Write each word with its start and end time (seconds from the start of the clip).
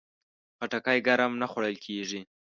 خټکی 0.57 0.99
ګرم 1.07 1.33
نه 1.41 1.47
خوړل 1.51 1.75
کېږي. 1.85 2.21